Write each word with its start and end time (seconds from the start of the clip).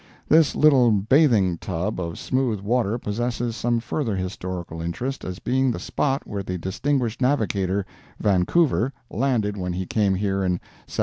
This 0.27 0.55
little 0.55 0.89
bathing 0.89 1.59
tub 1.59 1.99
of 1.99 2.17
smooth 2.17 2.59
water 2.61 2.97
possesses 2.97 3.55
some 3.55 3.79
further 3.79 4.15
historical 4.15 4.81
interest 4.81 5.23
as 5.23 5.37
being 5.37 5.69
the 5.69 5.79
spot 5.79 6.25
where 6.25 6.41
the 6.41 6.57
distinguished 6.57 7.21
navigator 7.21 7.85
Vancouver, 8.19 8.93
landed 9.11 9.57
when 9.57 9.73
he 9.73 9.85
came 9.85 10.15
here 10.15 10.37
in 10.43 10.53
1792. 10.87 10.99